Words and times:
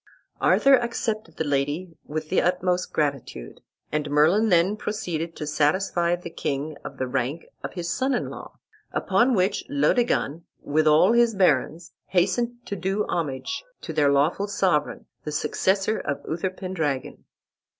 Arthur 0.41 0.73
accepted 0.79 1.37
the 1.37 1.43
lady 1.43 1.95
with 2.07 2.29
the 2.29 2.41
utmost 2.41 2.91
gratitude, 2.91 3.61
and 3.91 4.09
Merlin 4.09 4.49
then 4.49 4.75
proceeded 4.75 5.35
to 5.35 5.45
satisfy 5.45 6.15
the 6.15 6.31
king 6.31 6.75
of 6.83 6.97
the 6.97 7.05
rank 7.05 7.45
of 7.63 7.73
his 7.73 7.87
son 7.87 8.15
in 8.15 8.27
law; 8.31 8.57
upon 8.91 9.35
which 9.35 9.63
Laodegan, 9.69 10.41
with 10.59 10.87
all 10.87 11.11
his 11.13 11.35
barons, 11.35 11.93
hastened 12.07 12.65
to 12.65 12.75
do 12.75 13.05
homage 13.09 13.63
to 13.81 13.93
their 13.93 14.11
lawful 14.11 14.47
sovereign, 14.47 15.05
the 15.23 15.31
successor 15.31 15.99
of 15.99 16.25
Uther 16.27 16.49
Pendragon. 16.49 17.23